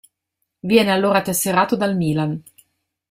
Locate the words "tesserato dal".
1.21-1.95